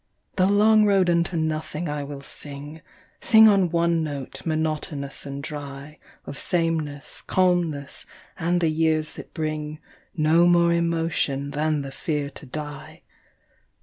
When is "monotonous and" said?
4.43-5.43